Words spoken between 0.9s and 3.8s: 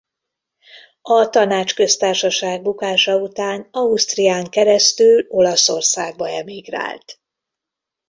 A Tanácsköztársaság bukása után